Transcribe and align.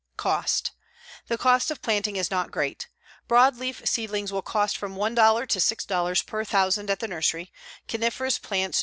COST 0.17 0.71
The 1.27 1.37
cost 1.37 1.69
of 1.69 1.83
planting 1.83 2.15
is 2.15 2.31
not 2.31 2.49
great. 2.49 2.87
Broadleaf 3.29 3.87
seedlings 3.87 4.31
will 4.33 4.41
cost 4.41 4.75
from 4.75 4.95
$1 4.95 5.47
to 5.47 5.59
$6 5.59 6.25
per 6.25 6.43
thousand 6.43 6.89
at 6.89 7.01
the 7.01 7.07
nursery, 7.07 7.53
coniferous 7.87 8.39
plants 8.39 8.79
$2. 8.79 8.79